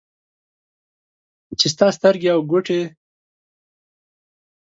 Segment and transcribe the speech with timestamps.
[1.59, 2.81] چې ستا سترګې او ګوټې